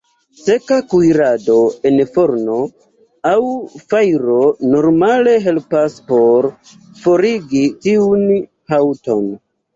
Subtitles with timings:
[0.43, 1.57] Seka kuirado
[1.89, 2.55] en forno
[3.33, 3.41] aŭ
[3.93, 4.39] fajro
[4.73, 6.49] normale helpas por
[7.05, 8.27] forigi tiun
[8.75, 9.33] haŭton.